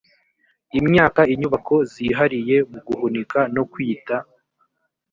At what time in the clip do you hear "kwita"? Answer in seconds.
3.71-4.15